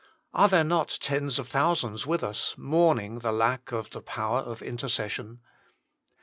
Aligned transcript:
Are 0.33 0.47
there 0.47 0.63
not 0.63 0.97
tens 0.99 1.37
of 1.37 1.47
thousands 1.47 2.07
with 2.07 2.23
us 2.23 2.55
mourning 2.57 3.19
the 3.19 3.31
lack 3.31 3.71
of 3.71 3.91
the 3.91 4.01
power 4.01 4.39
of 4.39 4.63
intercession 4.63 5.41